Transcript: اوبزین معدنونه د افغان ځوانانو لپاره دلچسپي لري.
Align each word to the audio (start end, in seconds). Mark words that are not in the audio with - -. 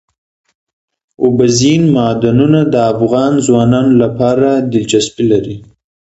اوبزین 1.23 1.83
معدنونه 1.95 2.59
د 2.73 2.75
افغان 2.93 3.33
ځوانانو 3.47 3.93
لپاره 4.03 4.49
دلچسپي 4.73 5.25
لري. 5.31 5.57